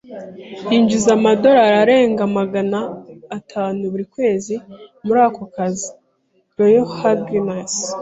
[0.69, 2.79] Yinjiza amadorari arenga magana
[3.37, 4.53] atanu buri kwezi
[5.05, 5.87] muri ako kazi.
[6.57, 7.75] (royhuggins)